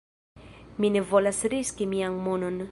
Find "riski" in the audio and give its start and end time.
1.55-1.91